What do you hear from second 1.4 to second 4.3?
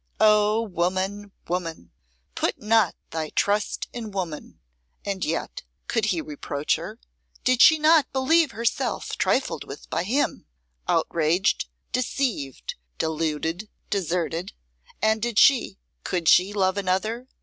Woman! Put not thy trust in